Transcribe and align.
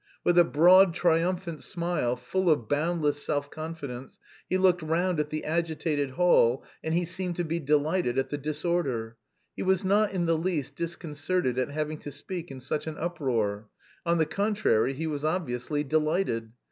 With 0.23 0.35
a 0.39 0.43
broad, 0.43 0.95
triumphant 0.95 1.61
smile, 1.61 2.15
full 2.15 2.49
of 2.49 2.67
boundless 2.67 3.21
self 3.23 3.51
confidence, 3.51 4.17
he 4.49 4.57
looked 4.57 4.81
round 4.81 5.19
at 5.19 5.29
the 5.29 5.45
agitated 5.45 6.09
hall 6.09 6.63
and 6.83 6.95
he 6.95 7.05
seemed 7.05 7.35
to 7.35 7.43
be 7.43 7.59
delighted 7.59 8.17
at 8.17 8.31
the 8.31 8.37
disorder. 8.39 9.17
He 9.55 9.61
was 9.61 9.83
not 9.83 10.11
in 10.11 10.25
the 10.25 10.39
least 10.39 10.75
disconcerted 10.75 11.59
at 11.59 11.69
having 11.69 11.99
to 11.99 12.11
speak 12.11 12.49
in 12.49 12.61
such 12.61 12.87
an 12.87 12.97
uproar, 12.97 13.69
on 14.03 14.17
the 14.17 14.25
contrary, 14.25 14.93
he 14.93 15.05
was 15.05 15.23
obviously 15.23 15.83
delighted. 15.83 16.51